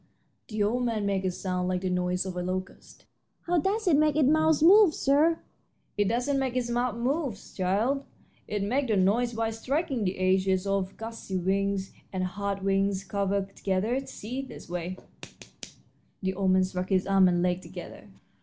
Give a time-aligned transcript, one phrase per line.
[0.49, 3.05] '"The old man made a sound like the noise of a locust.
[3.41, 5.41] "How does it make its mouth move, sir?"
[5.95, 8.03] "It doesn't make its mouth move, child.
[8.47, 12.91] It makes the noise by striking the edges of the gauzy wings and hard wing
[13.07, 14.03] covers together.
[14.07, 15.69] See, this way!" And
[16.23, 18.07] the old man struck his arm and leg together.